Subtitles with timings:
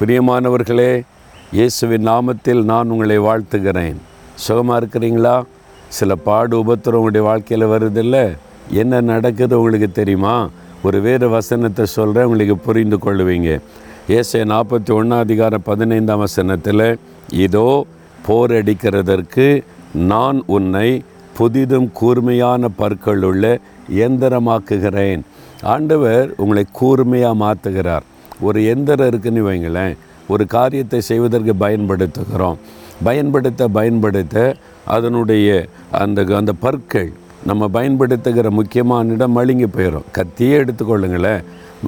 [0.00, 1.02] பிரியமானவர்களே
[1.52, 3.94] இயேசுவின் நாமத்தில் நான் உங்களை வாழ்த்துகிறேன்.
[4.34, 5.42] சுகமாக இருக்கிறீங்களா?
[5.88, 8.36] சில பாடு உபத்திரம் உங்களுடைய வாழ்க்கையில் வருதில்ல?
[8.70, 10.48] என்ன நடக்குது உங்களுக்கு தெரியுமா?
[10.82, 13.60] ஒரு வேறு வசனத்தை சொல்கிறேன் உங்களுக்கு புரிந்து கொள்ளுவீங்க.
[14.08, 16.98] ஏசை நாற்பத்தி ஒன்றாம் அதிகாரம் பதினைந்தாம் வசனத்தில்
[17.32, 17.86] இதோ
[18.28, 21.02] போரடிக்கிறதற்கு நான் உன்னை
[21.38, 23.58] புதிதும் கூர்மையான பற்களுள்ள
[23.94, 25.20] இயந்திரமாக்குகிறேன்.
[25.62, 28.06] ஆண்டவர் உங்களை கூர்மையாக மாற்றுகிறார்
[28.40, 29.94] ஒரு எந்திரம் இருக்குன்னு வைங்களேன்
[30.28, 32.58] ஒரு காரியத்தை செய்வதற்கு பயன்படுத்துகிறோம்.
[33.04, 37.12] பயன்படுத்த பயன்படுத்த அதனுடைய அந்த அந்த பற்கள்
[37.44, 41.42] நம்ம பயன்படுத்துகிற முக்கியமான இடம் மழுங்கி போயிடும் கத்தியே எடுத்துக்கொள்ளுங்களேன்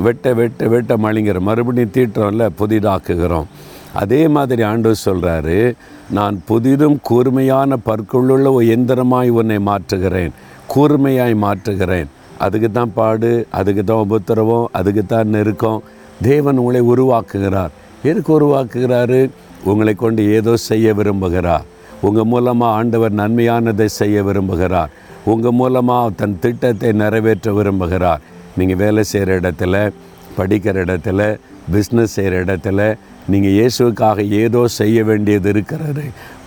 [0.05, 3.49] வெட்ட வெட்ட வெட்ட மழுங்கிற மறுபடியும் தீட்டுறோம்ல புதிதாக்குகிறோம்.
[3.93, 5.75] அதே மாதிரி ஆண்டு சொல்கிறாரு
[6.11, 10.33] நான் புதிதும் கூர்மையான பற்களுள்ள ஒரு எந்திரமாய் உன்னை மாற்றுகிறேன்.
[10.75, 12.09] கூர்மையாய் மாற்றுகிறேன்.
[12.39, 15.83] அதுக்கு தான் பாடு அதுக்கு தான் உபத்திரவம் அதுக்கு தான் நெருக்கம்
[16.23, 17.71] தேவன் உங்களை உருவாக்குகிறார்.
[18.03, 19.31] எதுக்கு உருவாக்குகிறாரு?
[19.65, 21.63] உங்களை கொண்டு ஏதோ செய்ய விரும்புகிறார்.
[22.01, 24.89] உங்கள் மூலமாக ஆண்டவர் நன்மையானதை செய்ய விரும்புகிறார்.
[25.25, 28.21] உங்கள் மூலமாக தன் திட்டத்தை நிறைவேற்ற விரும்புகிறார்.
[28.57, 29.93] நீங்கள் வேலை செய்கிற இடத்துல
[30.39, 31.21] படிக்கிற இடத்துல
[31.73, 32.81] பிஸ்னஸ் செய்கிற இடத்துல
[33.33, 36.05] நீங்கள் இயேசுக்காக ஏதோ செய்ய வேண்டியது இருக்கிறது.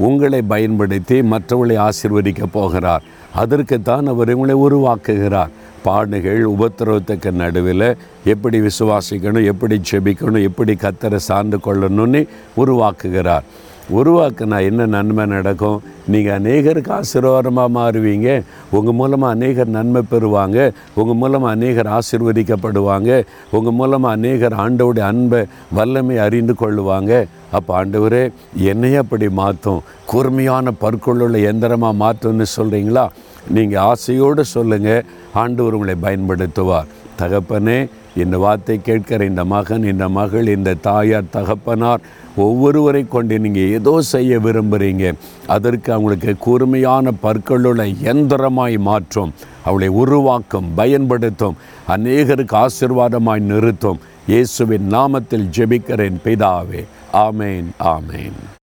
[0.07, 3.03] உங்களை பயன்படுத்தி மற்றவர்களை ஆசிர்வதிக்க போகிறார்.
[3.41, 5.51] அதற்குத்தான் அவர் உங்களை உருவாக்குகிறார்.
[5.85, 7.87] பாடுகள் உபத்திரவத்துக்கு நடுவில்
[8.33, 12.21] எப்படி விசுவாசிக்கணும் எப்படி செபிக்கணும் எப்படி கத்தரை சார்ந்து கொள்ளணும்னு
[12.63, 13.45] உருவாக்குகிறார்.
[13.89, 15.81] உருவாக்குனா என்ன நன்மை நடக்கும்?
[16.07, 18.43] நீங்கள் அநேகருக்கு ஆசீர்வாதமாக மாறுவீங்க.
[18.71, 20.71] உங்கள் மூலமாக அநேகர் நன்மை பெறுவாங்க.
[20.93, 23.25] உங்கள் மூலமாக அநேகர் ஆசீர்வதிக்கப்படுவாங்க.
[23.51, 27.25] உங்கள் மூலமாக அநேகர் ஆண்டவுடைய அன்பை வல்லமை அறிந்து கொள்ளுவாங்க.
[27.51, 29.81] அப்போ ஆண்டவரே என்னையே அப்படி மாற்றும்.
[30.11, 33.05] கூர்மையான பற்கொள்ளுள்ள எந்திரமாக மாற்றும்னு சொல்கிறீங்களா
[33.55, 35.05] நீங்கள் ஆசையோடு சொல்லுங்கள்
[35.41, 36.89] ஆண்டவர் உங்களை பயன்படுத்துவார்.
[37.21, 37.79] தகப்பனே
[38.21, 42.05] இந்த வார்த்தை கேட்கிற இந்த மகன் இந்த மகள் இந்த தாயார் தகப்பனார்
[42.45, 45.13] ஒவ்வொருவரை கொண்டு நீங்கள் ஏதோ செய்ய விரும்புகிறீங்க
[45.55, 49.33] அதற்கு அவங்களுக்கு கூர்மையான பற்களுள்ள எந்திரமாய் மாற்றும்.
[49.69, 51.59] அவளை உருவாக்கும் பயன்படுத்தும்
[51.95, 54.01] அநேகருக்கு ஆசிர்வாதமாய் நிறுத்தும்.
[54.31, 56.83] இயேசுவின் நாமத்தில் ஜெபிக்கிறேன் பிதாவே.
[57.27, 58.41] ஆமேன் ஆமேன்.